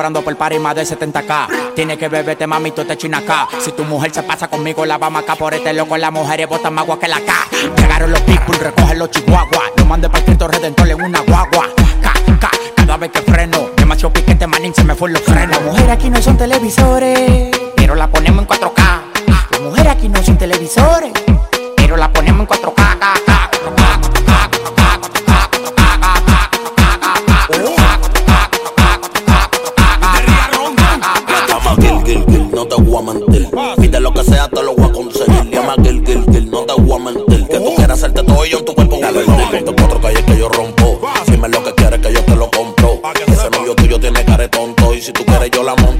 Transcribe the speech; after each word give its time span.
cobrando 0.00 0.22
por 0.22 0.34
party 0.34 0.58
más 0.58 0.74
de 0.74 0.84
70k. 0.84 1.74
Tiene 1.74 1.98
que 1.98 2.08
beberte, 2.08 2.46
mami, 2.46 2.70
tú 2.70 2.86
te 2.86 2.94
acá. 3.14 3.46
Si 3.62 3.70
tu 3.72 3.84
mujer 3.84 4.10
se 4.14 4.22
pasa 4.22 4.48
conmigo, 4.48 4.86
la 4.86 4.96
vamos 4.96 5.22
acá 5.22 5.36
por 5.36 5.52
este 5.52 5.74
loco. 5.74 5.94
Las 5.98 6.10
mujeres 6.10 6.48
botan 6.48 6.72
más 6.72 6.84
agua 6.84 6.98
que 6.98 7.06
la 7.06 7.20
K. 7.20 7.34
Llegaron 7.76 8.10
los 8.10 8.20
people, 8.22 8.56
recogen 8.58 8.98
los 8.98 9.10
chihuahuas. 9.10 9.72
Lo 9.76 9.84
mandé 9.84 10.08
para 10.08 10.24
Cristo 10.24 10.48
Redentor 10.48 10.88
en 10.88 11.02
una 11.02 11.20
guagua. 11.20 11.68
K, 12.00 12.12
K, 12.40 12.50
cada 12.76 12.96
vez 12.96 13.10
que 13.10 13.20
freno. 13.20 13.68
Demasiado 13.76 14.10
piquete, 14.14 14.46
manín, 14.46 14.74
se 14.74 14.84
me 14.84 14.94
fue 14.94 15.10
los 15.10 15.20
frenos. 15.20 15.50
Las 15.50 15.62
mujeres 15.66 15.90
aquí 15.90 16.08
no 16.08 16.22
son 16.22 16.38
televisores, 16.38 17.50
Pero 17.76 17.94
la 17.94 18.06
ponemos 18.06 18.40
en 18.40 18.48
4K. 18.48 19.02
las 19.26 19.60
mujeres 19.60 19.92
aquí 19.92 20.08
no 20.08 20.22
son 20.22 20.38
televisores. 20.38 21.12
Pero 21.76 21.98
la 21.98 22.10
ponemos 22.10 22.40
en 22.40 22.46
4K. 22.46 22.79
Te 32.80 32.90
voy 32.90 33.02
a 33.02 33.12
mentir. 33.12 33.48
Pide 33.80 34.00
lo 34.00 34.12
que 34.12 34.24
sea, 34.24 34.48
te 34.48 34.62
lo 34.62 34.74
voy 34.74 34.88
a 34.88 34.92
conseguir. 34.92 35.50
Llama 35.50 35.74
Gil, 35.82 36.02
Gil, 36.04 36.24
Gil, 36.30 36.50
no 36.50 36.60
te 36.60 36.80
voy 36.80 36.92
a 36.92 36.98
mentir. 36.98 37.46
Que 37.46 37.58
tú 37.58 37.74
quieras 37.76 37.98
hacerte 37.98 38.22
todo 38.22 38.44
ello 38.44 38.58
en 38.58 38.64
tu 38.64 38.74
cuerpo. 38.74 38.98
Dale, 39.00 39.24
dale, 39.24 39.62
de 39.62 39.74
cuatro 39.74 40.00
calles 40.00 40.22
que 40.22 40.38
yo 40.38 40.48
rompo. 40.48 41.00
Dime 41.26 41.48
lo 41.48 41.62
que 41.62 41.74
quieres 41.74 42.00
que 42.00 42.12
yo 42.12 42.24
te 42.24 42.36
lo 42.36 42.50
compro. 42.50 43.00
Ese 43.26 43.50
novio 43.50 43.74
tuyo 43.74 44.00
tiene 44.00 44.24
cara 44.24 44.44
de 44.44 44.48
tonto. 44.48 44.94
Y 44.94 45.00
si 45.00 45.12
tú 45.12 45.24
quieres, 45.24 45.50
yo 45.50 45.62
la 45.62 45.74
monto 45.76 45.99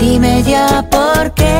Dime 0.00 0.42
ya 0.44 0.82
por 0.90 1.30
qué. 1.34 1.59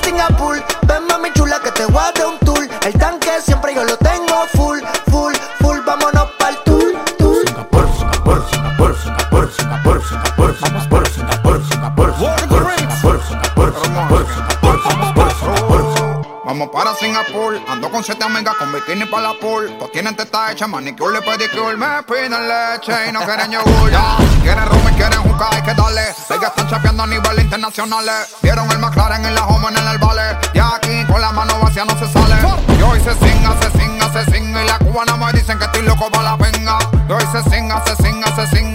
con 17.91 18.03
siete 18.03 18.23
amigas 18.23 18.55
con 18.55 18.71
bikini 18.71 19.05
para 19.05 19.23
la 19.23 19.33
pool. 19.33 19.75
Pues 19.77 19.91
tienen 19.91 20.15
teta 20.15 20.51
hecha, 20.51 20.67
manicure 20.67 21.19
y 21.19 21.21
pedicure. 21.21 21.75
Me 21.75 22.01
piden 22.03 22.31
leche 22.31 23.09
y 23.09 23.11
no 23.11 23.19
quieren 23.21 23.51
yogur. 23.51 23.91
Ya, 23.91 24.17
quieren 24.41 24.65
rum 24.65 24.81
y 24.89 24.93
quieren 24.95 25.21
juca, 25.21 25.49
hay 25.51 25.61
que 25.61 25.73
darle. 25.73 26.01
Ellas 26.01 26.49
están 26.49 26.69
chapeando 26.69 27.03
a 27.03 27.07
nivel 27.07 27.39
internacional. 27.39 28.05
Vieron 28.41 28.71
el 28.71 28.79
McLaren 28.79 29.25
en 29.25 29.35
la 29.35 29.45
home 29.45 29.67
en 29.67 29.87
el 29.87 29.97
vale. 29.97 30.37
Y 30.53 30.59
aquí 30.59 31.05
con 31.11 31.21
la 31.21 31.31
mano 31.31 31.59
vacía 31.59 31.85
no 31.85 31.97
se 31.99 32.11
sale. 32.11 32.35
Yo 32.79 32.89
hoy 32.89 32.99
se 33.01 33.13
singa, 33.13 33.55
se 33.61 33.79
singa, 33.79 34.11
se. 34.13 34.37
Y 34.37 34.67
la 34.67 34.77
cubana 34.79 35.15
me 35.17 35.31
dicen 35.33 35.57
que 35.59 35.65
estoy 35.65 35.83
loco 35.83 36.09
para 36.09 36.23
la 36.23 36.35
venga. 36.37 36.79
Yo 37.07 37.17
hoy 37.17 37.25
se 37.31 37.43
singa, 37.49 37.83
se 37.85 37.95
singa, 38.03 38.27
se. 38.35 38.70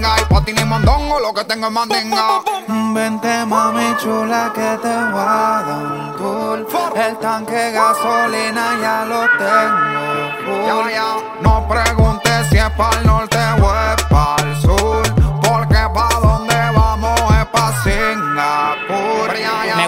Lo 1.27 1.35
que 1.35 1.45
tengo 1.45 1.67
es 1.67 1.73
mandinga. 1.73 2.43
Vente 2.95 3.45
mami 3.47 3.97
chula 4.01 4.53
que 4.55 4.71
te 4.85 4.95
voy 5.13 5.27
a 5.27 5.63
dar 5.67 5.85
un 5.93 6.17
tour 6.17 6.67
El 6.95 7.17
tanque 7.19 7.73
gasolina 7.73 8.67
ya 8.81 9.05
lo 9.11 9.23
tengo 9.43 9.97
full. 10.45 11.43
No 11.43 11.67
preguntes 11.69 12.47
si 12.49 12.59
es 12.59 12.71
para 12.79 13.01
el 13.01 13.07
norte 13.07 13.39
o 13.61 13.67
es 13.91 14.03
para 14.05 14.43
el 14.49 14.57
sur. 14.61 14.86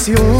canción. 0.00 0.39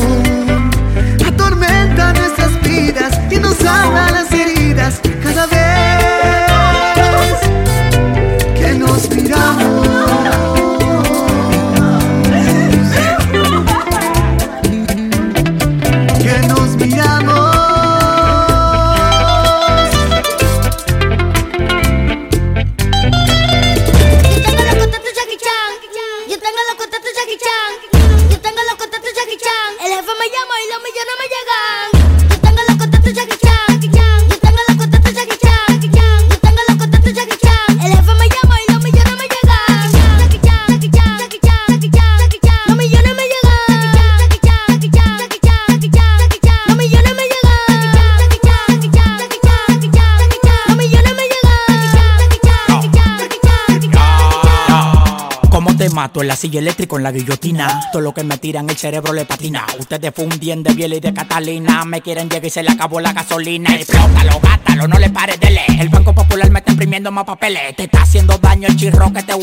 Pasillo 56.41 56.61
eléctrico 56.61 56.97
en 56.97 57.03
la 57.03 57.13
guillotina. 57.13 57.91
Todo 57.93 58.01
lo 58.01 58.15
que 58.15 58.25
me 58.25 58.39
tiran, 58.39 58.71
el 58.71 58.77
cerebro 58.79 59.13
le 59.13 59.27
patina. 59.27 59.67
Ustedes 59.79 60.11
fundían 60.15 60.63
de 60.63 60.73
biel 60.73 60.95
y 60.95 61.01
de 61.01 61.13
Catalina. 61.13 61.85
Me 61.85 62.01
quieren 62.01 62.31
llegar 62.31 62.47
y 62.47 62.49
se 62.49 62.63
le 62.63 62.71
acabó 62.71 62.99
la 62.99 63.13
gasolina. 63.13 63.75
Explótalo, 63.75 64.41
gátalo, 64.41 64.89
no 64.89 64.99
le 64.99 65.11
pares 65.11 65.39
de 65.39 65.51
leer. 65.51 65.79
El 65.79 65.91
Banco 65.91 66.15
Popular 66.15 66.51
me 66.51 66.61
está 66.61 66.73
imprimiendo 66.73 67.13
más 67.13 67.27
papeles. 67.27 67.77
Te 67.77 67.83
está 67.83 68.01
haciendo 68.01 68.39
daño 68.39 68.69
el 68.69 68.77
chirro 68.79 69.13
que 69.13 69.23
te. 69.23 69.35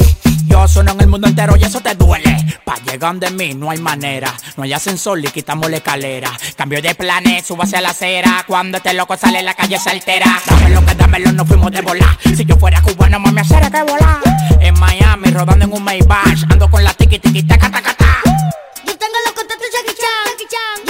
Yo 0.47 0.67
sueno 0.67 0.93
en 0.93 1.01
el 1.01 1.07
mundo 1.07 1.27
entero 1.27 1.55
y 1.55 1.65
eso 1.65 1.79
te 1.81 1.93
duele. 1.93 2.35
Pa' 2.65 2.77
llegar 2.77 3.15
de 3.17 3.29
mí 3.29 3.53
no 3.53 3.69
hay 3.69 3.77
manera. 3.77 4.33
No 4.55 4.63
hay 4.63 4.73
ascensor 4.73 5.19
y 5.23 5.27
quitamos 5.27 5.69
la 5.69 5.77
escalera. 5.77 6.31
Cambio 6.67 6.81
de 6.81 6.95
planes, 6.95 7.45
subo 7.45 7.63
hacia 7.63 7.79
la 7.79 7.91
acera. 7.91 8.43
Cuando 8.45 8.75
este 8.75 8.93
loco 8.93 9.15
sale, 9.15 9.41
la 9.41 9.53
calle 9.53 9.79
se 9.79 9.89
altera. 9.89 10.37
Dámelo 10.49 10.85
que 10.85 10.95
dámelo, 10.95 11.31
no 11.31 11.45
fuimos 11.45 11.71
de 11.71 11.79
volar. 11.79 12.17
Si 12.35 12.43
yo 12.43 12.57
fuera 12.57 12.81
cubano, 12.81 13.21
mami, 13.21 13.39
hacer 13.39 13.71
que 13.71 13.83
volar. 13.83 14.19
En 14.59 14.77
Miami, 14.77 15.31
rodando 15.31 15.63
en 15.63 15.71
un 15.71 15.81
Maybach. 15.81 16.43
Ando 16.49 16.69
con 16.69 16.83
la 16.83 16.93
tiki 16.93 17.19
tiki 17.19 17.43
taca 17.43 17.71
taca. 17.71 17.95
Yo 18.85 18.97
tengo 18.97 19.15
los 19.25 19.33
contactos 19.33 19.65
de 19.71 19.77
Jackie 19.77 19.95
Chan. 19.95 20.86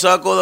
saco 0.00 0.34
de 0.34 0.39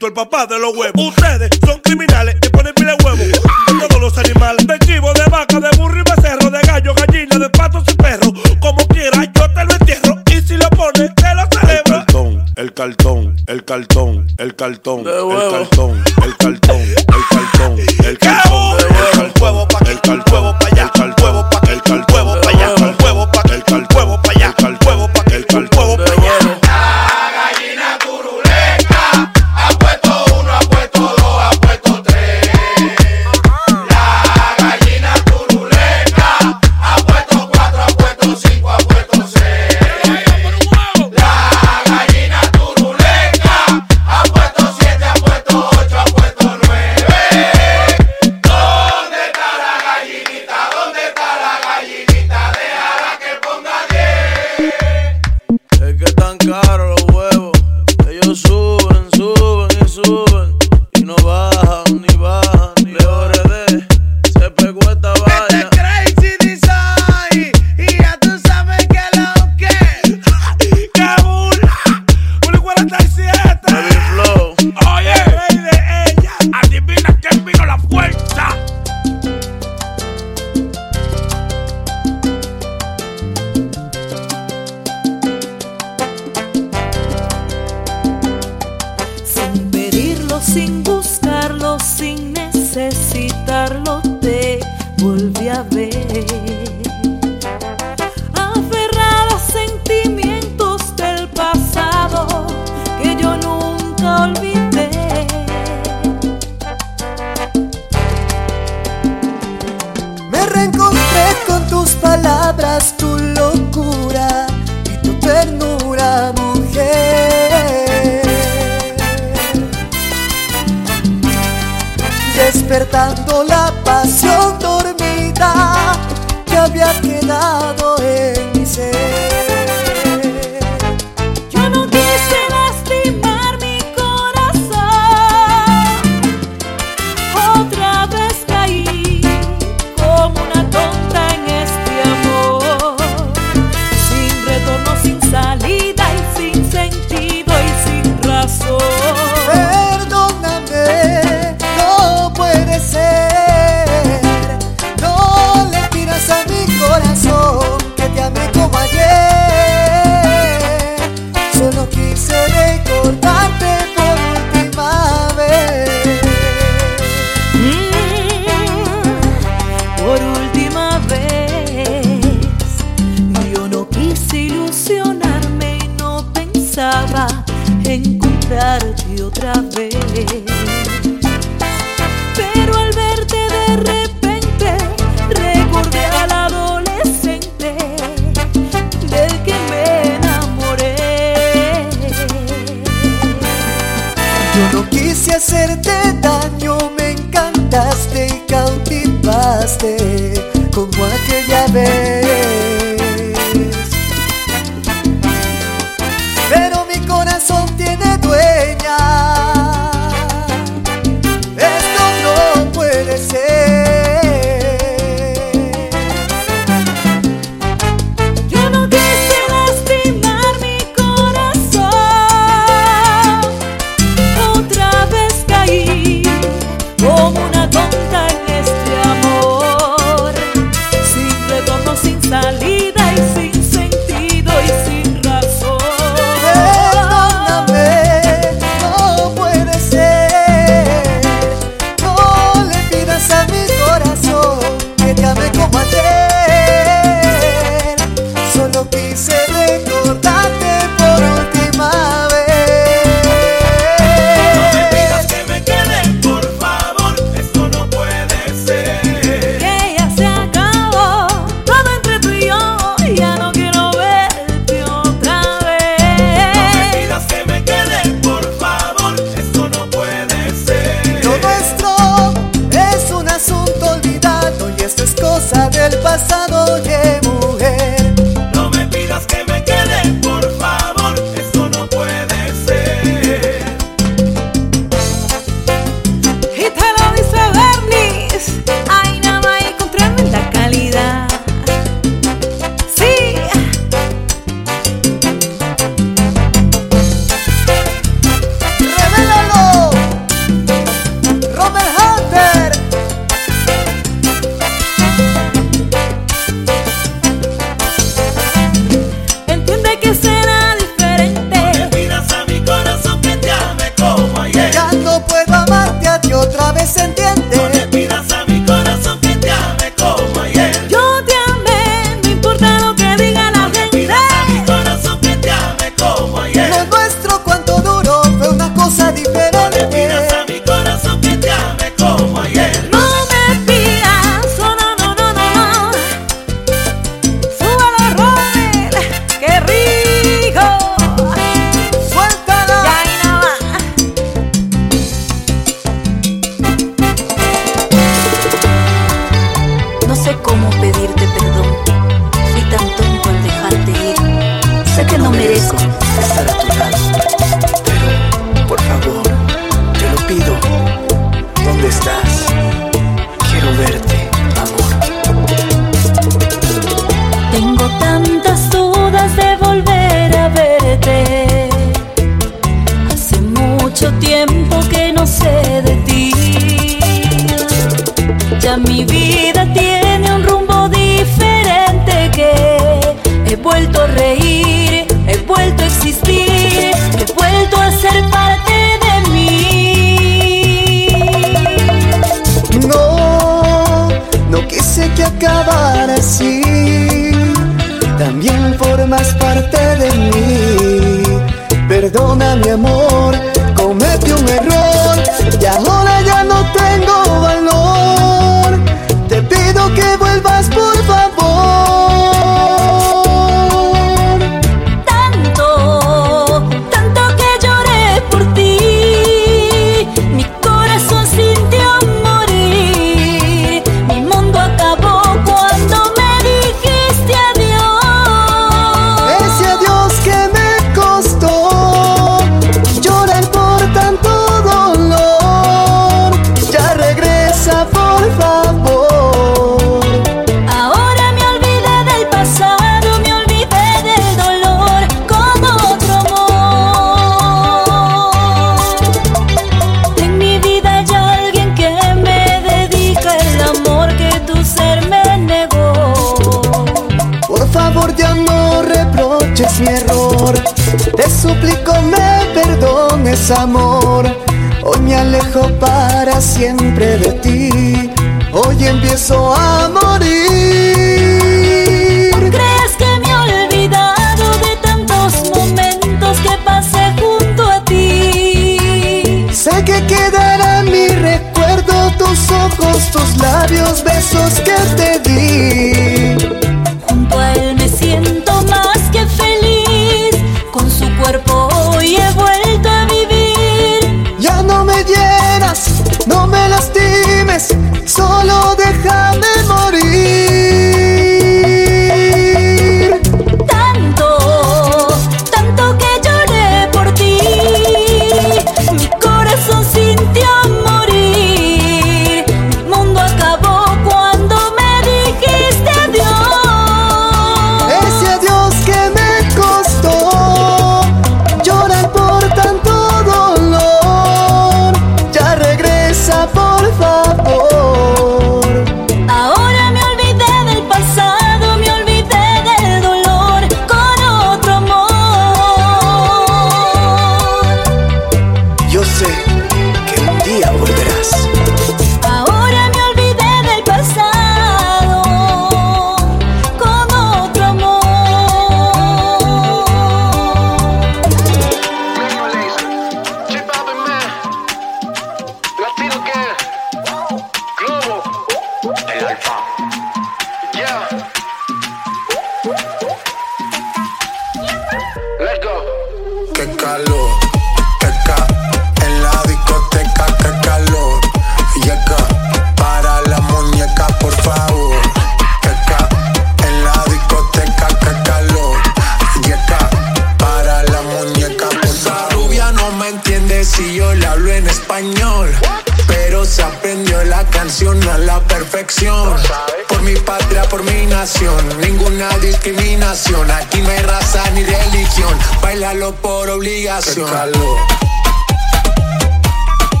Cristo, 0.00 0.06
el 0.06 0.12
papá 0.14 0.46
de 0.46 0.58
los 0.58 0.74
huevos. 0.74 0.94
Ustedes 0.96 1.50
son 1.64 1.78
criminales 1.80 2.36
y 2.42 2.48
ponen 2.48 2.72
pile 2.74 2.94
huevos. 3.04 3.40
Todos 3.66 4.00
los 4.00 4.16
animales, 4.18 4.66
de 4.66 4.78
chivo, 4.80 5.12
de 5.12 5.24
vaca, 5.30 5.60
de 5.60 5.70
burro 5.76 6.00
y 6.00 6.02
becerro, 6.02 6.50
de 6.50 6.60
gallo, 6.62 6.94
gallina, 6.94 7.38
de 7.38 7.50
patos 7.50 7.84
y 7.88 7.94
perros. 7.94 8.32
Como 8.60 8.86
quieras, 8.88 9.28
yo 9.34 9.52
te 9.52 9.64
lo 9.64 9.72
entierro. 9.72 10.22
Y 10.30 10.40
si 10.40 10.56
lo 10.56 10.68
pones, 10.70 11.14
te 11.14 11.34
lo 11.34 11.46
celebro. 11.52 11.96
El 11.96 12.04
cartón, 12.04 12.46
el 12.56 12.74
cartón, 12.74 13.36
el 13.46 13.64
cartón, 13.64 14.26
el 14.38 14.56
cartón, 14.56 15.00
el 15.06 15.50
cartón. 15.50 16.04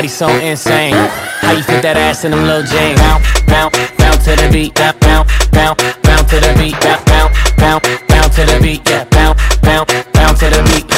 Body 0.00 0.08
so 0.08 0.28
insane. 0.40 0.94
How 1.44 1.52
you 1.52 1.62
fit 1.62 1.82
that 1.82 1.98
ass 1.98 2.24
in 2.24 2.30
them 2.30 2.48
little 2.48 2.64
jeans? 2.64 2.96
Bounce, 2.96 3.20
bounce, 3.44 3.76
bounce 4.00 4.24
to 4.24 4.32
the 4.32 4.48
beat. 4.48 4.72
Bounce, 4.72 4.96
bounce, 5.04 5.28
bounce, 5.52 5.76
bounce 6.00 6.30
to 6.32 6.40
the 6.40 6.56
beat. 6.56 6.72
Bounce, 6.80 7.04
bounce, 7.04 7.36
bounce, 7.60 7.84
bounce 8.08 8.32
to 8.40 8.42
the 8.48 8.56
beat. 8.64 8.80
Yeah, 8.88 9.04
bounce, 9.12 9.36
bounce, 9.60 9.92
bounce 10.16 10.40
to 10.40 10.48
the 10.48 10.64
beat. 10.72 10.88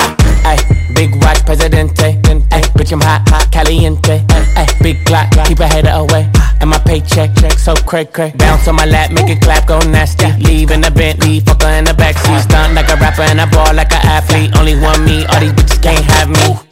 Hey, 0.46 0.59
big 0.94 1.11
watch, 1.18 1.42
presidente. 1.42 2.14
Hey, 2.55 2.62
bitch, 2.78 2.92
I'm 2.94 3.03
hot, 3.03 3.26
hot, 3.26 3.50
caliente. 3.50 4.22
Hey, 4.55 4.70
big 4.78 5.03
clock, 5.03 5.26
keep 5.50 5.59
a 5.59 5.66
hater 5.66 5.90
away. 5.90 6.30
And 6.62 6.70
my 6.70 6.78
paycheck, 6.78 7.34
check 7.34 7.59
so 7.59 7.74
cray 7.74 8.05
cray. 8.05 8.30
Bounce 8.38 8.68
on 8.68 8.76
my 8.76 8.86
lap, 8.86 9.11
make 9.11 9.26
it 9.26 9.42
clap, 9.42 9.66
go 9.66 9.80
nasty. 9.90 10.30
Leave 10.46 10.70
in 10.70 10.80
the 10.80 10.92
Bentley, 10.92 11.40
fucker 11.40 11.74
in 11.76 11.84
the 11.90 11.94
backseat. 11.98 12.46
Stunt 12.46 12.74
like 12.74 12.88
a 12.88 12.94
rapper 13.03 13.26
and 13.26 13.40
I 13.40 13.50
ball 13.50 13.74
like 13.74 13.90
an 13.90 14.07
athlete. 14.07 14.55
Only 14.57 14.78
one 14.78 15.05
me, 15.05 15.26
all 15.26 15.40
these 15.40 15.50
bitches 15.59 15.82
can't 15.82 16.05
have 16.07 16.30
me. 16.30 16.72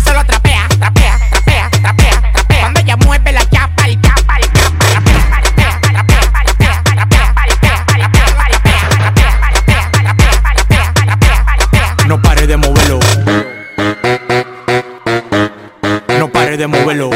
de 16.61 16.67
moverlo. 16.67 17.09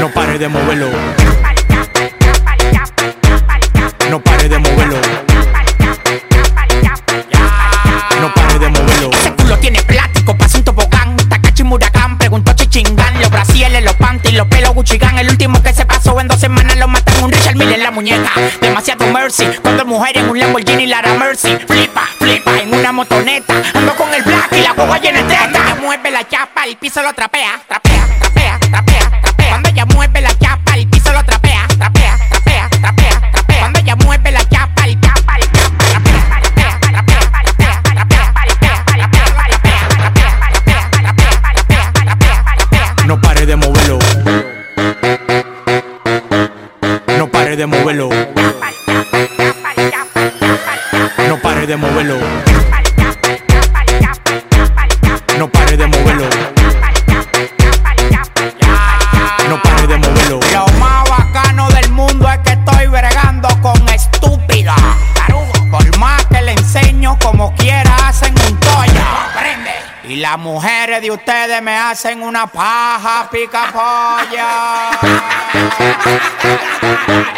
No 0.00 0.08
pare 0.14 0.38
de 0.38 0.48
moverlo. 0.48 0.88
No 4.08 4.18
pare 4.22 4.48
de 4.48 4.58
moverlo. 4.58 4.96
No 8.18 8.32
pare 8.32 8.58
de 8.58 8.68
moverlo. 8.70 9.10
Ese 9.10 9.32
culo 9.34 9.58
tiene 9.58 9.82
plástico, 9.82 10.34
pasa 10.38 10.56
un 10.56 10.64
tobogán. 10.64 11.16
Takachi 11.28 11.64
Murakam, 11.64 12.16
preguntó 12.16 12.54
Chichingán. 12.54 13.20
Los 13.20 13.30
brasieles, 13.30 13.84
los 13.84 13.94
panties, 13.96 14.32
los 14.32 14.46
pelos 14.46 14.72
Guccigan. 14.72 15.18
El 15.18 15.28
último 15.28 15.62
que 15.62 15.74
se 15.74 15.84
pasó 15.84 16.18
en 16.18 16.28
dos 16.28 16.40
semanas 16.40 16.78
lo 16.78 16.88
matan 16.88 17.24
un 17.24 17.30
Richard 17.30 17.56
Mille 17.56 17.74
en 17.74 17.82
la 17.82 17.90
muñeca. 17.90 18.30
Demasiado 18.58 19.06
mercy. 19.08 19.44
Cuando 19.60 19.84
mujer 19.84 20.16
en 20.16 20.30
un 20.30 20.38
Lamborghini 20.38 20.86
Lara 20.86 21.12
Mercy. 21.14 21.58
Flipa, 21.68 22.08
flipa 22.18 22.58
en 22.58 22.72
una 22.72 22.90
motoneta. 22.90 23.54
Ando 23.74 23.94
con 23.96 24.14
el 24.14 24.22
black 24.22 24.48
y 24.52 24.62
la 24.62 24.72
guagua 24.72 24.98
llena 24.98 25.22
de 25.24 25.36
chapa, 26.28 26.64
el 26.64 26.76
piso 26.76 27.02
lo 27.02 27.12
trapea. 27.12 27.60
Trapea, 27.66 27.91
me 71.60 71.76
hacen 71.76 72.22
una 72.22 72.46
paja 72.46 73.28
pica 73.30 73.66
polla. 73.72 74.98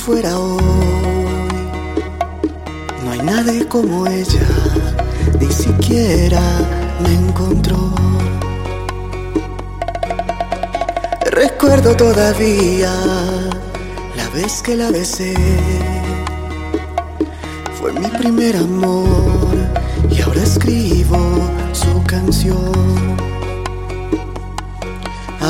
fuera 0.00 0.38
hoy. 0.38 0.62
No 3.04 3.12
hay 3.12 3.18
nadie 3.22 3.68
como 3.68 4.06
ella, 4.06 4.48
ni 5.38 5.52
siquiera 5.52 6.40
me 7.02 7.12
encontró. 7.12 7.92
Recuerdo 11.30 11.94
todavía 11.96 12.92
la 14.16 14.28
vez 14.30 14.62
que 14.62 14.74
la 14.74 14.90
besé. 14.90 15.34
Fue 17.78 17.92
mi 17.92 18.08
primer 18.08 18.56
amor 18.56 19.54
y 20.10 20.22
ahora 20.22 20.42
escribo 20.42 21.18
su 21.72 22.02
canción. 22.04 23.16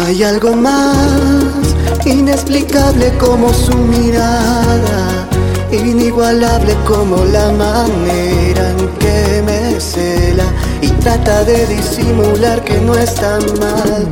Hay 0.07 0.22
algo 0.22 0.57
más 0.57 1.74
inexplicable 2.07 3.12
como 3.18 3.53
su 3.53 3.76
mirada, 3.76 5.28
inigualable 5.70 6.74
como 6.86 7.24
la 7.24 7.53
manera 7.53 8.70
en 8.70 8.88
que 8.98 9.42
me 9.44 9.80
cela 9.80 10.44
y 10.80 10.88
trata 11.03 11.44
de 11.44 11.66
disimular 11.66 12.64
que 12.64 12.78
no 12.80 12.94
está 12.94 13.38
mal. 13.61 14.09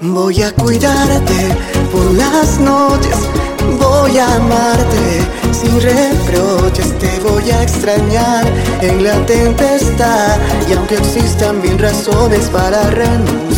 Voy 0.00 0.42
a 0.42 0.52
cuidarte 0.52 1.48
por 1.90 2.12
las 2.14 2.60
noches, 2.60 3.16
voy 3.78 4.18
a 4.18 4.36
amarte 4.36 5.24
sin 5.52 5.80
reproches, 5.80 6.98
te 6.98 7.20
voy 7.20 7.50
a 7.50 7.62
extrañar 7.62 8.44
en 8.80 9.02
la 9.02 9.14
tempestad 9.26 10.36
y 10.68 10.74
aunque 10.74 10.96
existan 10.96 11.60
mil 11.60 11.78
razones 11.78 12.46
para 12.50 12.90
renunciar, 12.90 13.53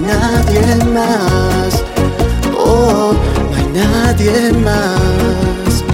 nadie 0.00 0.84
más, 0.92 1.82
oh, 2.58 3.12
no 3.50 3.56
hay 3.56 3.66
nadie 3.72 4.52
más. 4.52 5.84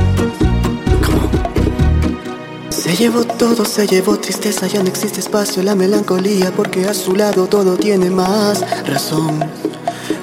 Se 2.70 2.94
llevó 2.94 3.24
todo, 3.24 3.64
se 3.64 3.86
llevó 3.86 4.16
tristeza, 4.18 4.66
ya 4.66 4.82
no 4.82 4.88
existe 4.88 5.20
espacio, 5.20 5.62
la 5.62 5.74
melancolía, 5.74 6.52
porque 6.54 6.86
a 6.86 6.94
su 6.94 7.14
lado 7.16 7.46
todo 7.46 7.76
tiene 7.76 8.10
más 8.10 8.64
razón. 8.86 9.40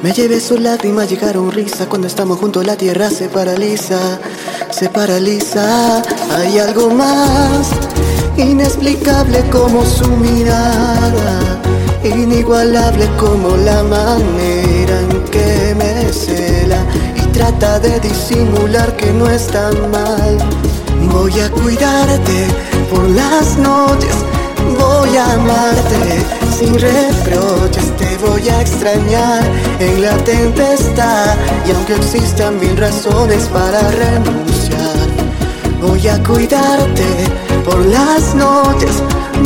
Me 0.01 0.11
llevé 0.11 0.39
sus 0.39 0.59
lágrimas, 0.59 1.09
llegaron 1.09 1.51
risa, 1.51 1.87
cuando 1.87 2.07
estamos 2.07 2.39
juntos 2.39 2.65
la 2.65 2.75
tierra 2.75 3.09
se 3.09 3.29
paraliza, 3.29 4.19
se 4.69 4.89
paraliza. 4.89 6.01
Hay 6.35 6.59
algo 6.59 6.89
más 6.89 7.69
inexplicable 8.37 9.43
como 9.49 9.85
su 9.85 10.07
mirada, 10.17 11.61
inigualable 12.09 13.07
como 13.17 13.55
la 13.57 13.83
manera 13.83 14.99
en 14.99 15.23
que 15.25 15.75
me 15.75 16.11
cela 16.11 16.83
y 17.15 17.21
trata 17.31 17.79
de 17.79 17.99
disimular 17.99 18.95
que 18.97 19.11
no 19.11 19.29
es 19.29 19.47
tan 19.47 19.91
mal. 19.91 20.37
Voy 21.11 21.39
a 21.39 21.49
cuidarte 21.49 22.47
por 22.89 23.07
las 23.09 23.57
noches, 23.57 24.15
voy 24.79 25.17
a 25.17 25.33
amarte 25.33 26.23
sin 26.57 26.73
reproches, 26.79 27.95
te 27.97 28.17
voy 28.25 28.47
a 28.49 28.61
extrañar 28.61 29.43
en 29.79 30.01
la 30.01 30.15
tempestad 30.17 31.35
y 31.67 31.71
aunque 31.71 31.95
existan 31.95 32.59
mil 32.59 32.75
razones 32.77 33.45
para 33.47 33.79
renunciar, 33.91 35.07
voy 35.81 36.07
a 36.07 36.21
cuidarte 36.23 37.05
por 37.65 37.85
las 37.85 38.35
noches, 38.35 39.01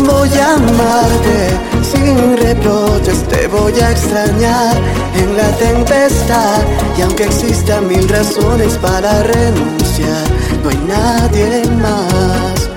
voy 0.06 0.30
a 0.38 0.54
amarte 0.56 1.77
sin 1.92 2.38
reproches, 2.38 3.24
te 3.28 3.48
voy 3.48 3.74
a 3.80 3.92
extrañar 3.92 4.76
en 5.16 5.38
la 5.38 5.50
tempestad. 5.58 6.62
Y 6.98 7.02
aunque 7.02 7.24
existan 7.24 7.88
mil 7.88 8.08
razones 8.10 8.78
para 8.78 9.24
renunciar, 9.24 10.28
no 10.64 10.70
hay 10.70 10.78
nadie 10.88 11.64
más, 11.82 12.70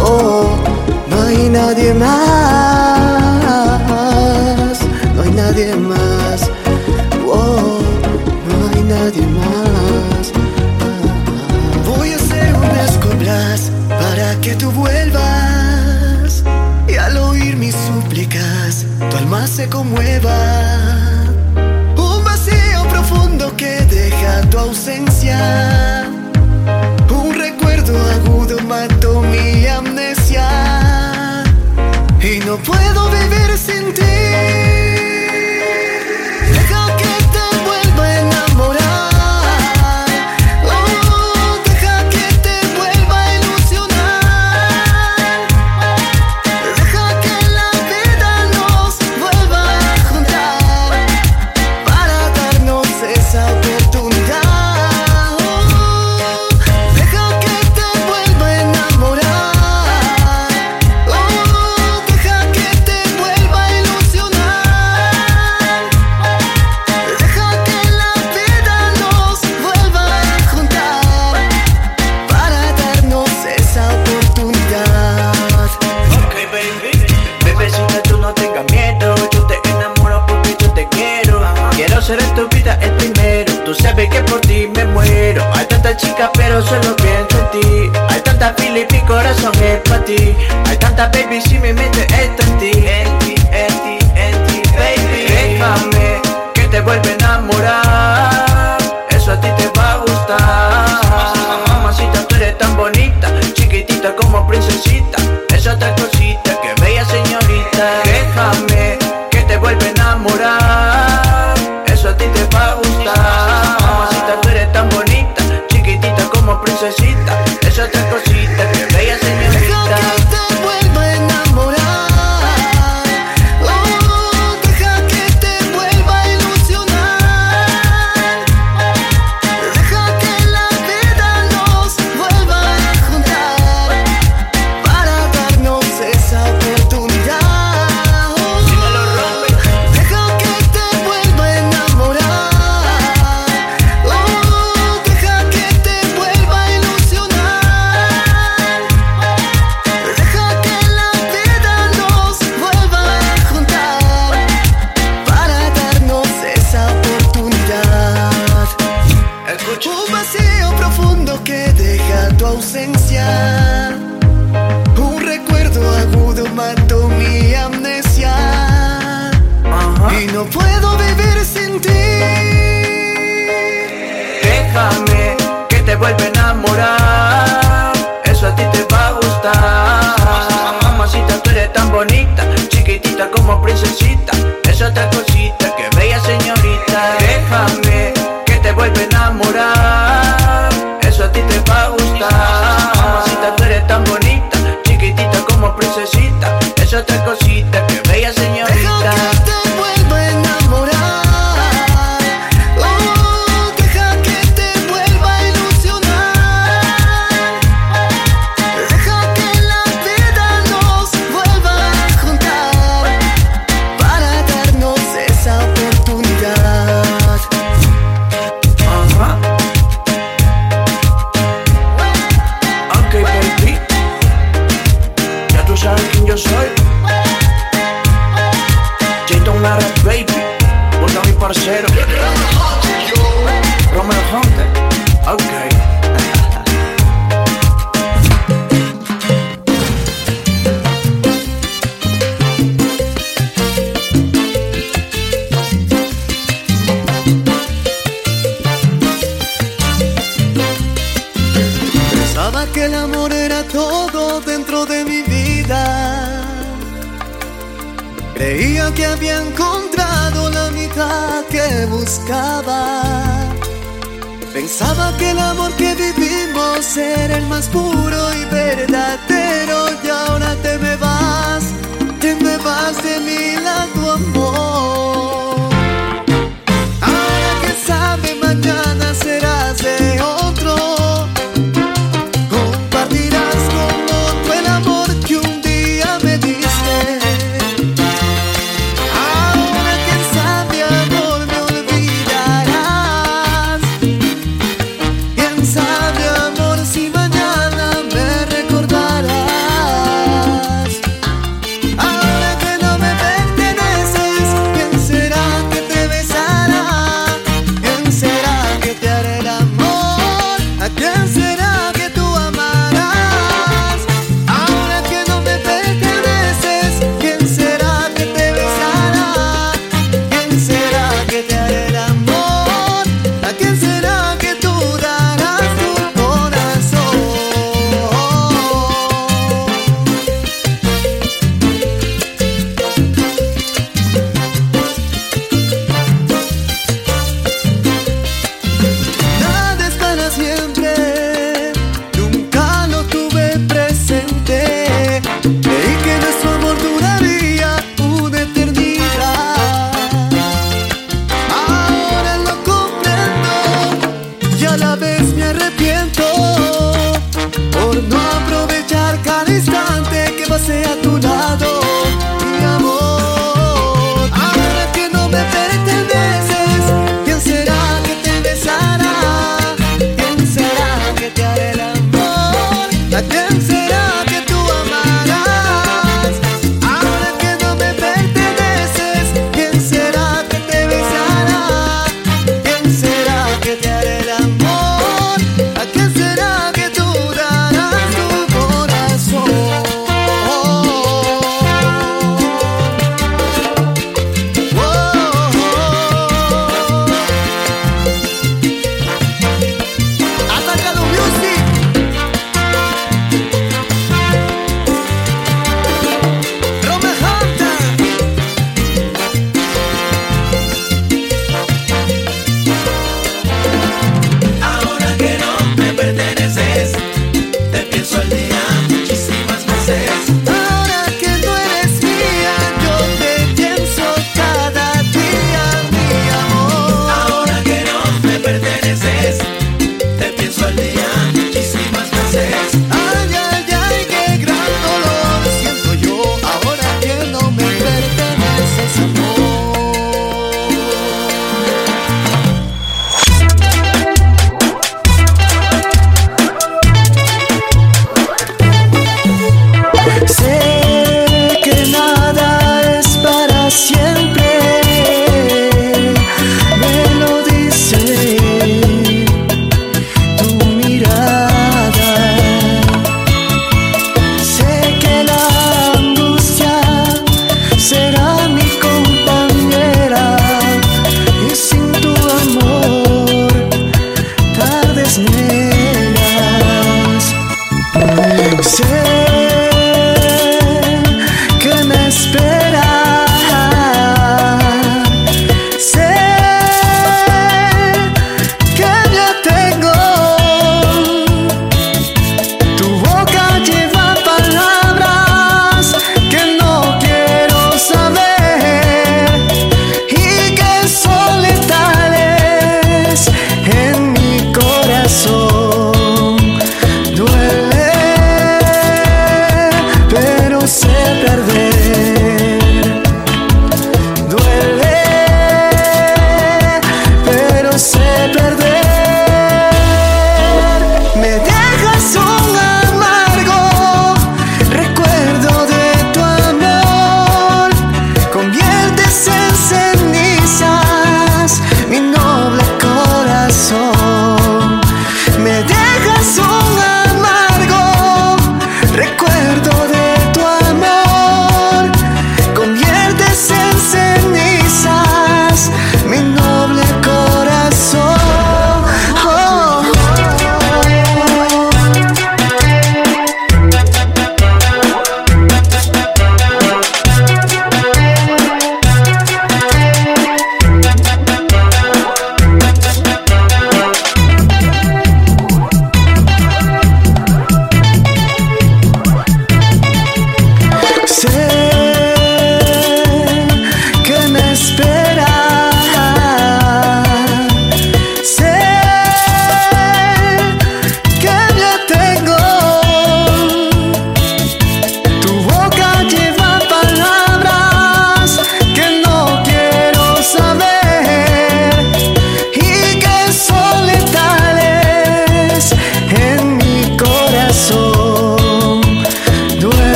oh, 0.00 0.56
no 1.08 1.22
hay 1.22 1.48
nadie 1.48 1.94
más, 1.94 2.10
no 5.14 5.22
hay 5.22 5.30
nadie 5.30 5.74
más, 5.76 6.50
oh, 7.26 7.78
no 8.48 8.54
hay 8.68 8.82
nadie 8.82 9.26
más. 9.40 10.32
Voy 11.86 12.12
a 12.12 12.16
hacer 12.16 12.54
unas 12.56 12.92
coplas 12.98 13.70
para 13.88 14.40
que 14.40 14.54
tú 14.56 14.70
vuelvas 14.72 15.43
alma 19.24 19.46
se 19.46 19.68
conmueva. 19.68 20.36
Un 21.96 22.24
vacío 22.24 22.82
profundo 22.90 23.54
que 23.56 23.80
deja 23.86 24.42
tu 24.50 24.58
ausencia. 24.58 26.04
Un 27.10 27.34
recuerdo 27.34 27.94
agudo 28.16 28.58
mató 28.68 29.22
mi 29.22 29.66
amnesia. 29.66 30.48
Y 32.20 32.38
no 32.46 32.56
puedo 32.58 33.10
vivir 33.10 33.56
sin 33.56 33.94
ti. 33.94 34.63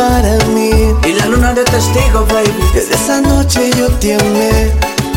Para 0.00 0.34
mí. 0.54 0.70
Y 1.04 1.12
la 1.12 1.26
luna 1.26 1.52
de 1.52 1.62
testigo, 1.64 2.24
baby. 2.32 2.64
Desde 2.74 2.94
esa 2.94 3.20
noche 3.20 3.70
yo 3.78 3.88
te 4.00 4.14
amé. 4.14 4.72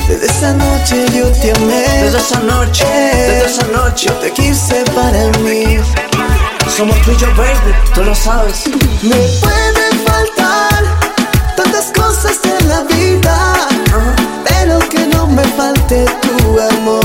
Desde 0.10 0.26
esa 0.26 0.51
noche 0.53 0.95
yo 1.18 1.26
te 1.41 1.51
amé. 1.55 1.85
Desde 2.03 2.18
esa 2.18 2.39
noche, 2.39 2.85
desde 2.85 3.45
esa 3.45 3.68
noche. 3.68 4.07
Yo 4.07 4.14
te 4.23 4.31
quise 4.31 4.84
para 4.97 5.23
mí. 5.45 5.77
Somos 6.76 6.97
tú 7.03 7.11
y 7.11 7.18
yo, 7.18 7.27
baby, 7.38 7.72
tú 7.93 8.03
lo 8.03 8.15
sabes. 8.15 8.68
Me 9.03 9.19
pueden 9.43 9.93
faltar 10.07 10.81
tantas 11.55 11.88
cosas 11.99 12.38
en 12.43 12.68
la 12.68 12.81
vida, 12.95 13.38
pero 14.47 14.80
que 14.91 15.05
no 15.14 15.27
me 15.27 15.43
falte 15.60 16.05
tu 16.23 16.60
amor, 16.60 17.02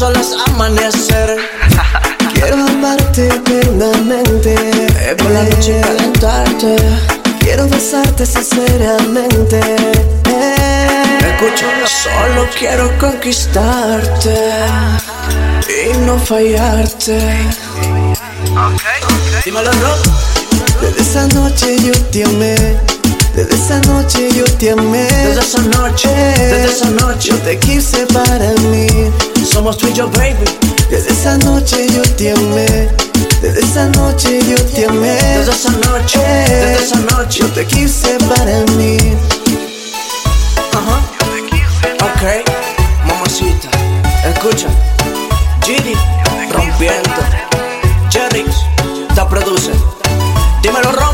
a 0.00 0.06
solas 0.06 0.32
amanecer. 0.46 1.36
Quiero 2.34 2.56
amarte 2.56 3.26
eternamente. 3.26 4.54
Eh, 4.54 5.14
por 5.18 5.30
la 5.30 5.42
noche 5.42 5.80
calentarte. 5.80 6.76
Quiero 7.40 7.68
besarte 7.68 8.24
sinceramente. 8.24 9.60
Escucha, 11.20 11.66
solo 11.86 12.48
quiero 12.58 12.90
conquistarte 12.98 14.36
y 15.68 15.96
no 16.06 16.18
fallarte. 16.18 17.18
Dímelo, 19.44 19.72
Rob. 19.72 19.98
Desde 20.80 21.02
esa 21.02 21.26
noche 21.28 21.76
yo 21.78 21.92
te 22.10 22.24
amé. 22.24 22.54
Desde 23.34 23.54
esa 23.54 23.78
noche 23.80 24.28
yo 24.34 24.44
te 24.44 24.70
amé. 24.70 25.04
Desde 25.04 25.40
esa 25.40 25.62
noche, 25.62 26.08
desde 26.08 26.64
esa 26.64 26.90
noche. 26.90 27.28
Yo 27.30 27.36
te 27.38 27.58
quise 27.58 28.06
para 28.06 28.52
mí. 28.70 28.86
Somos 29.52 29.76
tú 29.76 29.88
y 29.88 29.92
yo, 29.92 30.08
baby. 30.10 30.44
Desde 30.90 31.10
esa 31.10 31.36
noche 31.38 31.86
yo 31.88 32.02
te 32.16 32.30
amé. 32.30 32.88
Desde 33.42 33.60
esa 33.60 33.86
noche 33.86 34.40
yo 34.48 34.56
te 34.66 34.86
amé. 34.86 35.08
Desde 35.08 35.50
esa 35.50 35.70
noche, 35.70 36.18
desde 36.20 36.84
esa 36.84 36.96
noche. 37.00 37.40
Yo 37.40 37.48
te 37.48 37.66
quise 37.66 38.16
para 38.28 38.60
mí. 38.76 38.96
Ajá. 40.72 41.02
Ok, 42.04 42.46
mamacita, 43.06 43.68
escucha. 44.32 44.68
Gidi, 45.64 45.94
rompiendo. 46.52 47.10
Jerry, 48.10 48.44
te 49.14 49.24
produce. 49.24 49.72
Dímelo, 50.62 50.92
Rommel. 50.92 51.09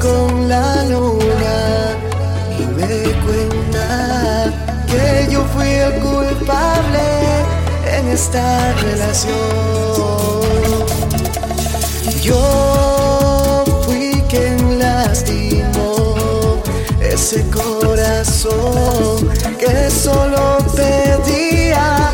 Con 0.00 0.48
la 0.48 0.84
luna 0.84 1.96
y 2.58 2.66
me 2.76 3.02
cuenta 3.24 4.52
que 4.86 5.28
yo 5.30 5.44
fui 5.54 5.68
el 5.68 5.92
culpable 6.00 7.06
en 7.96 8.08
esta 8.08 8.72
relación. 8.74 9.38
Yo 12.20 13.64
fui 13.84 14.22
quien 14.28 14.78
lastimó 14.78 16.16
ese 17.00 17.44
corazón 17.50 19.28
que 19.58 19.90
solo 19.90 20.58
pedía 20.74 22.10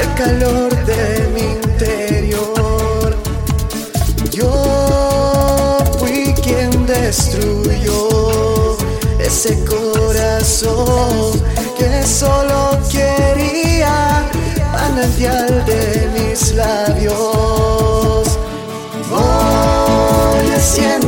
el 0.00 0.14
calor 0.14 0.70
de 0.84 1.27
destruyó 7.08 8.76
ese 9.18 9.64
corazón 9.64 11.40
que 11.78 12.02
solo 12.06 12.78
quería 12.92 14.28
manantial 14.72 15.64
de 15.64 16.10
mis 16.12 16.52
labios. 16.52 18.28
Voy 19.10 20.50
haciéndome 20.54 21.07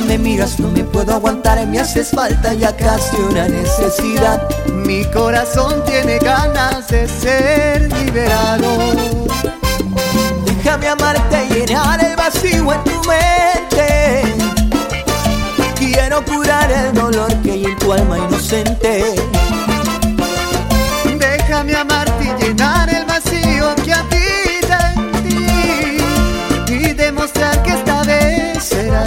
Me 0.00 0.18
miras 0.18 0.58
no 0.60 0.68
me 0.68 0.84
puedo 0.84 1.14
aguantar, 1.14 1.64
me 1.66 1.78
haces 1.78 2.10
falta 2.10 2.52
ya 2.52 2.76
casi 2.76 3.16
una 3.16 3.48
necesidad. 3.48 4.48
Mi 4.66 5.04
corazón 5.06 5.84
tiene 5.84 6.18
ganas 6.18 6.88
de 6.88 7.08
ser 7.08 7.92
liberado. 7.92 8.68
Déjame 10.44 10.88
amarte 10.88 11.46
y 11.48 11.54
llenar 11.54 12.04
el 12.04 12.16
vacío 12.16 12.72
en 12.72 12.84
tu 12.84 13.00
mente. 13.08 14.22
Quiero 15.76 16.24
curar 16.24 16.70
el 16.70 16.92
dolor 16.92 17.32
que 17.42 17.52
hay 17.52 17.64
en 17.64 17.78
tu 17.78 17.92
alma 17.92 18.18
inocente. 18.18 19.14
Déjame 21.18 21.74
amarte 21.74 22.24
y 22.24 22.42
llenar 22.42 22.88
el 22.92 23.04
vacío 23.04 23.74
que 23.76 23.92
en 23.92 24.08
ti 24.08 24.24
y 26.68 26.92
demostrar 26.92 27.62
que 27.62 27.73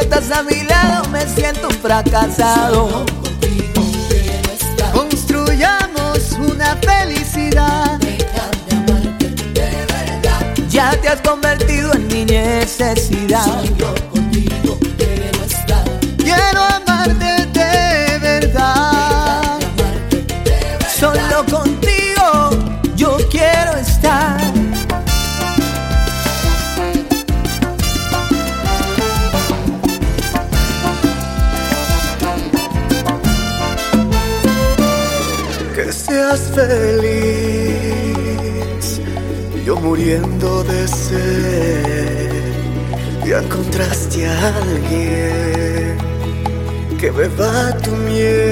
estás 0.00 0.30
a 0.30 0.42
mi 0.42 0.62
lado 0.64 1.08
me 1.10 1.26
siento 1.26 1.70
fracasado. 1.70 3.04
Construyamos 4.92 6.32
una 6.32 6.76
felicidad. 6.76 7.98
Ya 10.68 10.90
te 11.00 11.08
has 11.08 11.20
convertido 11.20 11.92
en 11.94 12.06
mi 12.08 12.24
necesidad. 12.24 13.62
feliz, 36.54 38.20
yo 39.64 39.76
muriendo 39.76 40.64
de 40.64 40.88
sed. 40.88 42.30
Ya 43.26 43.38
encontraste 43.38 44.26
a 44.26 44.56
alguien 44.56 45.96
que 46.98 47.10
beba 47.10 47.76
tu 47.82 47.92
miel. 47.92 48.50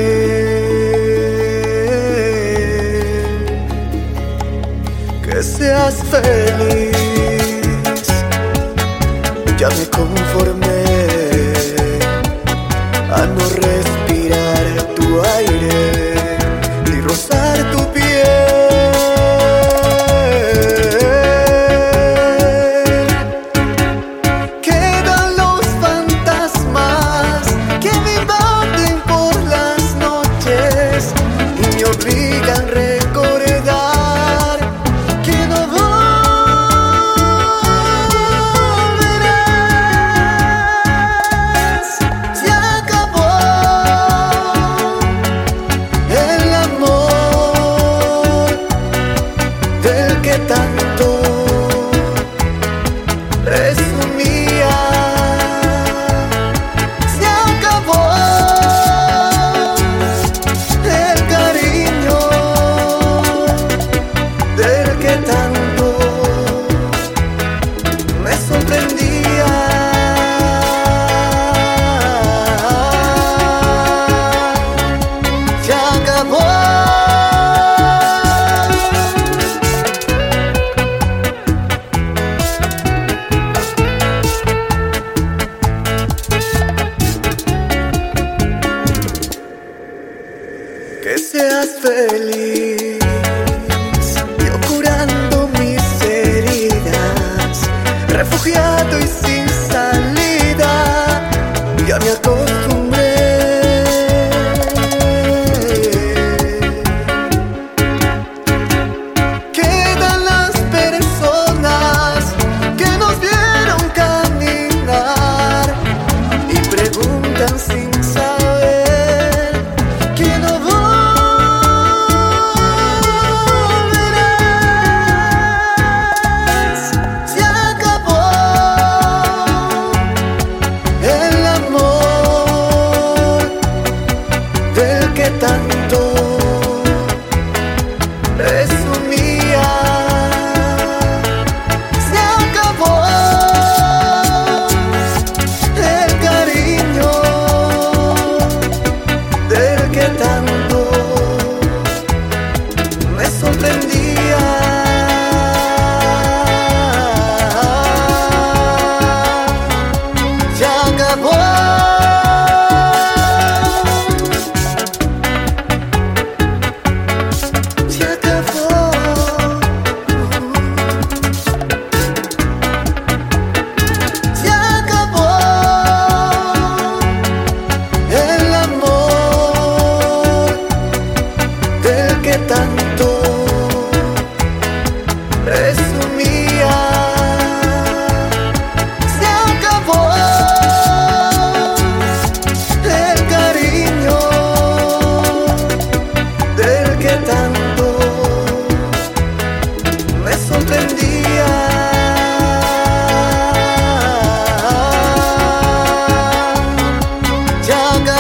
Que 5.24 5.42
seas 5.42 5.96
feliz, 6.12 6.96
ya 9.58 9.68
me 9.68 9.86
conformo 9.90 10.67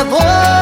voz. 0.04 0.57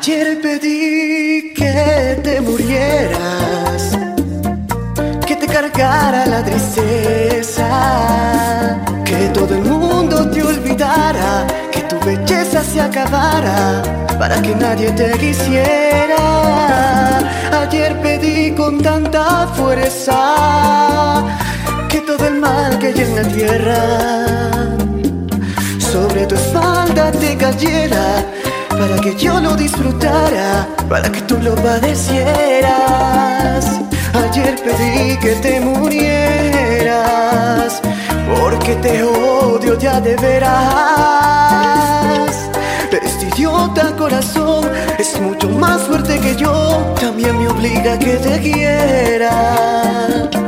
Ayer 0.00 0.40
pedí 0.40 1.52
que 1.54 2.20
te 2.22 2.40
murieras, 2.40 3.98
que 5.26 5.34
te 5.34 5.46
cargara 5.46 6.24
la 6.24 6.44
tristeza, 6.44 7.66
que 9.04 9.28
todo 9.34 9.56
el 9.56 9.62
mundo 9.62 10.30
te 10.30 10.40
olvidara, 10.40 11.48
que 11.72 11.80
tu 11.80 11.98
belleza 12.06 12.62
se 12.62 12.80
acabara, 12.80 13.82
para 14.20 14.40
que 14.40 14.54
nadie 14.54 14.92
te 14.92 15.10
quisiera. 15.18 16.22
Ayer 17.62 18.00
pedí 18.00 18.52
con 18.52 18.80
tanta 18.80 19.48
fuerza 19.48 21.24
que 21.88 22.02
todo 22.02 22.24
el 22.24 22.34
mal 22.34 22.78
que 22.78 22.86
hay 22.86 23.00
en 23.00 23.16
la 23.16 23.24
tierra 23.24 23.80
sobre 25.92 26.24
tu 26.26 26.36
espalda 26.36 27.10
te 27.10 27.36
cayera 27.36 28.37
para 28.78 28.96
que 28.98 29.14
yo 29.16 29.40
lo 29.40 29.56
disfrutara, 29.56 30.68
para 30.88 31.10
que 31.10 31.22
tú 31.22 31.38
lo 31.42 31.56
padecieras. 31.56 33.64
Ayer 34.14 34.54
pedí 34.62 35.16
que 35.18 35.32
te 35.42 35.58
murieras, 35.60 37.02
porque 38.28 38.76
te 38.76 39.02
odio 39.02 39.76
ya 39.78 40.00
de 40.00 40.14
veras. 40.16 40.58
Este 42.90 43.26
idiota 43.36 43.94
corazón 43.96 44.70
es 44.98 45.20
mucho 45.20 45.50
más 45.50 45.82
fuerte 45.82 46.18
que 46.20 46.36
yo, 46.36 46.94
también 47.00 47.38
me 47.38 47.48
obliga 47.48 47.92
a 47.94 47.98
que 47.98 48.16
te 48.16 48.40
quiera. 48.40 50.47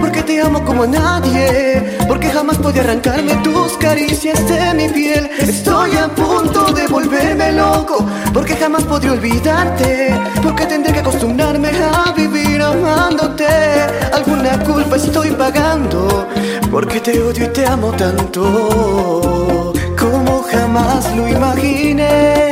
porque 0.00 0.22
te 0.22 0.40
amo 0.40 0.64
como 0.64 0.86
nadie, 0.86 1.96
porque 2.08 2.28
jamás 2.30 2.58
podía 2.58 2.82
arrancarme 2.82 3.34
tus 3.36 3.76
caricias 3.78 4.46
de 4.48 4.74
mi 4.74 4.88
piel. 4.88 5.30
Estoy 5.38 5.96
a 5.96 6.08
punto 6.08 6.72
de 6.72 6.86
volverme 6.88 7.52
loco 7.52 8.04
porque 8.32 8.56
jamás 8.56 8.82
podría 8.84 9.12
olvidarte, 9.12 10.14
porque 10.42 10.66
tendré 10.66 10.92
que 10.92 11.00
acostumbrarme 11.00 11.70
a 11.70 12.12
vivir 12.12 12.60
amándote. 12.60 13.46
Alguna 14.12 14.58
culpa 14.64 14.96
estoy 14.96 15.30
pagando 15.30 16.26
porque 16.70 17.00
te 17.00 17.22
odio 17.22 17.44
y 17.44 17.48
te 17.48 17.66
amo 17.66 17.92
tanto 17.92 19.72
como 19.98 20.42
jamás 20.42 21.14
lo 21.16 21.28
imaginé. 21.28 22.51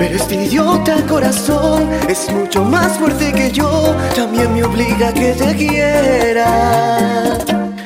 Pero 0.00 0.16
este 0.16 0.34
idiota 0.46 0.96
corazón 1.06 1.86
es 2.08 2.32
mucho 2.32 2.64
más 2.64 2.96
fuerte 2.96 3.34
que 3.34 3.52
yo, 3.52 3.94
también 4.16 4.54
me 4.54 4.64
obliga 4.64 5.08
a 5.08 5.12
que 5.12 5.34
te 5.34 5.54
quiera. 5.54 7.36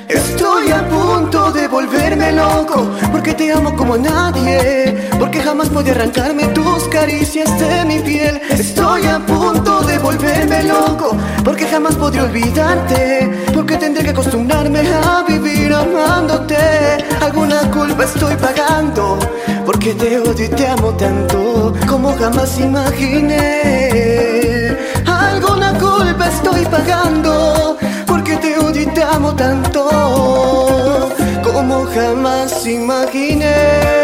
Estoy 0.07 0.71
a 0.71 0.89
punto 0.89 1.51
de 1.51 1.67
volverme 1.67 2.31
loco 2.31 2.89
porque 3.11 3.35
te 3.35 3.53
amo 3.53 3.75
como 3.75 3.97
nadie, 3.97 4.97
porque 5.19 5.41
jamás 5.41 5.69
podía 5.71 5.91
arrancarme 5.91 6.45
tus 6.59 6.87
caricias 6.87 7.51
de 7.59 7.85
mi 7.85 7.99
piel. 7.99 8.41
Estoy 8.49 9.07
a 9.07 9.19
punto 9.19 9.81
de 9.81 9.99
volverme 9.99 10.63
loco 10.63 11.17
porque 11.45 11.67
jamás 11.67 11.97
podría 11.97 12.23
olvidarte, 12.23 13.29
porque 13.65 13.79
tendré 13.79 14.05
que 14.05 14.11
acostumbrarme 14.11 14.81
a 14.81 15.25
vivir 15.27 15.73
amándote. 15.73 16.55
Alguna 17.23 17.63
culpa 17.71 18.05
estoy 18.05 18.37
pagando 18.37 19.19
porque 19.65 19.95
te 19.95 20.19
odio 20.19 20.45
y 20.45 20.49
te 20.51 20.67
amo 20.67 20.93
tanto 20.93 21.73
como 21.89 22.13
jamás 22.13 22.61
imaginé. 22.61 23.41
Alguna 25.07 25.73
culpa 25.79 26.29
estoy 26.29 26.67
pagando 26.67 27.79
porque 28.07 28.37
te 28.37 28.59
odio 28.59 28.83
y 28.83 28.87
te 28.87 29.03
amo 29.03 29.35
tanto 29.35 29.81
como 31.43 31.87
jamás 31.87 32.67
imaginé. 32.67 34.04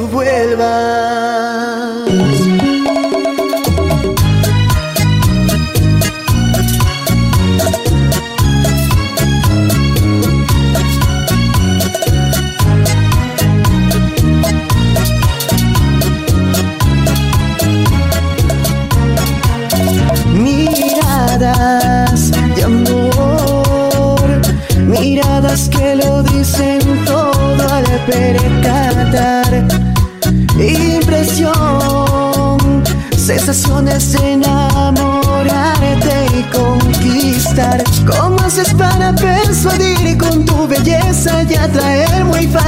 Tú 0.00 0.08
vuelvas. 0.08 1.19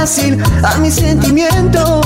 Fácil 0.03 0.37
a 0.63 0.77
mi 0.79 0.91
sentimiento? 0.91 2.01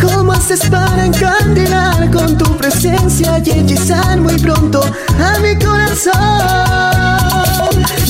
¿Cómo 0.00 0.32
haces 0.32 0.60
para 0.70 1.04
encandilar 1.04 2.10
con 2.10 2.38
tu 2.38 2.46
presencia 2.56 3.38
y 3.44 3.50
hechizar 3.50 4.18
muy 4.18 4.38
pronto 4.38 4.80
a 4.82 5.38
mi 5.40 5.54
corazón? 5.62 6.14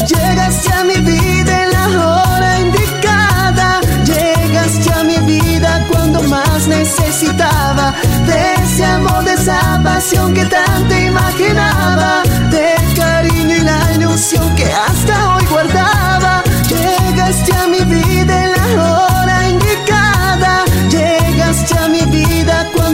Llegaste 0.07 0.73
a 0.73 0.85
mi 0.85 0.95
vida 0.95 1.65
en 1.65 1.73
la 1.73 1.87
hora 2.07 2.61
indicada, 2.61 3.81
llegaste 4.05 4.93
a 4.93 5.03
mi 5.03 5.19
vida 5.33 5.85
cuando 5.91 6.23
más 6.23 6.69
necesitaba 6.69 7.95
de 8.29 8.55
ese 8.63 8.85
amor, 8.85 9.25
de 9.25 9.35
esa 9.35 9.81
pasión 9.83 10.33
que 10.35 10.45
tanto 10.45 10.95
imaginaba, 10.95 12.23
del 12.49 12.95
cariño 12.97 13.57
y 13.57 13.61
la 13.61 13.93
ilusión 13.97 14.55
que 14.55 14.67
hasta 14.73 15.35
hoy 15.35 15.45
guardaba. 15.51 16.04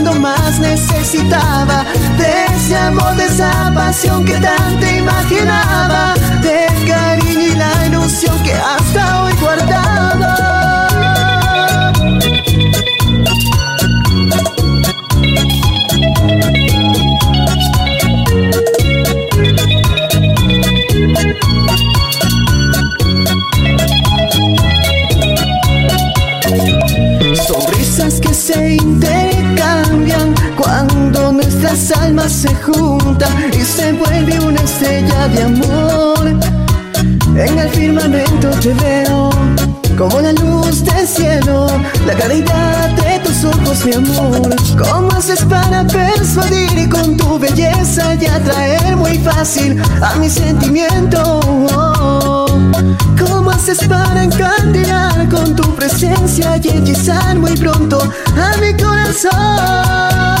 Cuando 0.03 0.19
más 0.19 0.59
necesitaba 0.59 1.85
de 2.17 2.45
ese 2.55 2.75
amor, 2.75 3.15
de 3.15 3.25
esa 3.25 3.71
pasión 3.73 4.25
que 4.25 4.33
tanto 4.33 4.85
imaginaba, 4.87 6.15
del 6.41 6.87
cariño 6.87 7.41
y 7.41 7.55
la 7.55 7.85
ilusión 7.85 8.41
que 8.41 8.53
hasta 8.53 9.23
hoy 9.23 9.33
guardaba. 9.39 10.50
Nuestras 31.71 32.01
almas 32.01 32.31
se 32.33 32.53
juntan 32.55 33.49
y 33.53 33.61
se 33.61 33.93
vuelve 33.93 34.39
una 34.41 34.59
estrella 34.61 35.27
de 35.29 35.43
amor. 35.43 36.27
En 37.35 37.59
el 37.59 37.69
firmamento 37.69 38.49
te 38.59 38.73
veo 38.73 39.29
como 39.97 40.19
la 40.19 40.33
luz 40.33 40.83
del 40.83 41.07
cielo, 41.07 41.67
la 42.05 42.13
claridad 42.13 42.89
de 42.89 43.19
tus 43.19 43.45
ojos, 43.45 43.85
mi 43.85 43.93
amor. 43.93 44.53
¿Cómo 44.77 45.11
haces 45.11 45.43
para 45.45 45.85
persuadir 45.87 46.89
con 46.89 47.15
tu 47.15 47.39
belleza 47.39 48.15
y 48.15 48.25
atraer 48.25 48.97
muy 48.97 49.17
fácil 49.19 49.81
a 50.01 50.15
mi 50.15 50.29
sentimiento? 50.29 51.39
¿Cómo 53.17 53.49
haces 53.49 53.79
para 53.87 54.23
encandilar 54.23 55.29
con 55.29 55.55
tu 55.55 55.73
presencia 55.75 56.57
y 56.57 56.67
hechizar 56.67 57.39
muy 57.39 57.55
pronto 57.55 58.01
a 58.35 58.57
mi 58.57 58.73
corazón? 58.73 60.40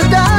hasta 0.00 0.31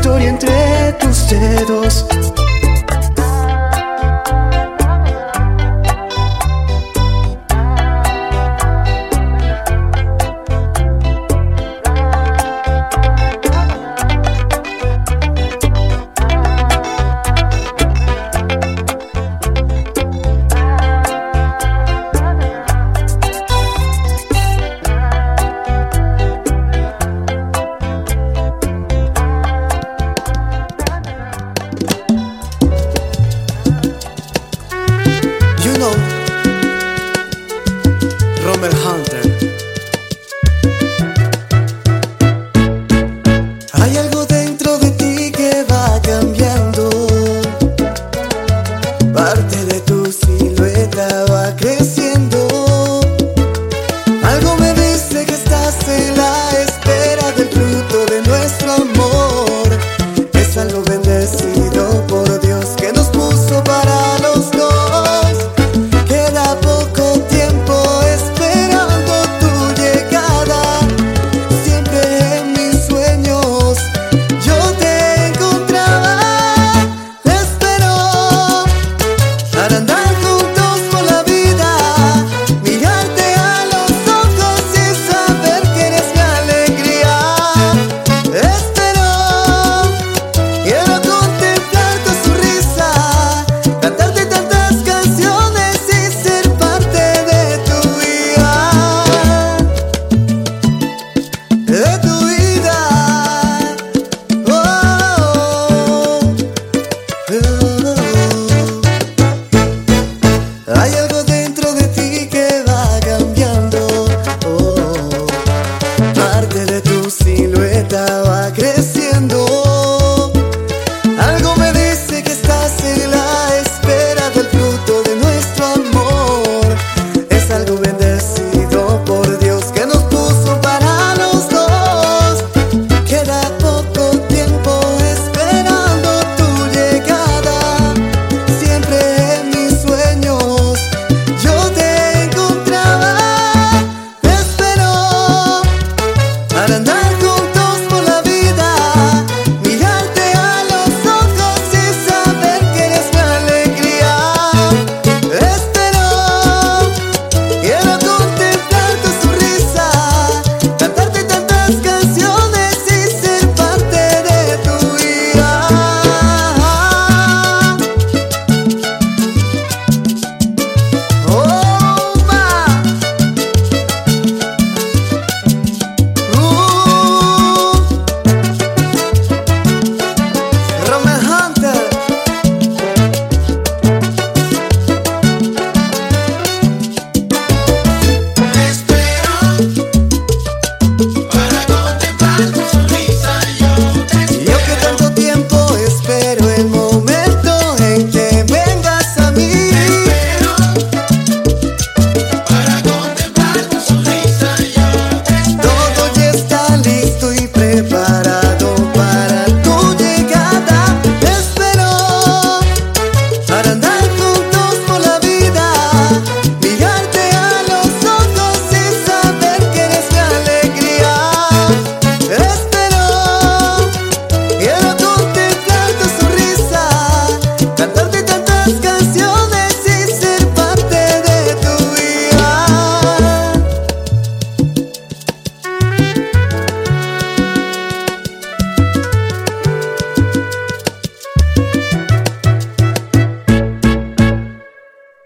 historia 0.00 0.30
entre 0.30 0.92
tus 0.98 1.28
dedos. 1.28 2.29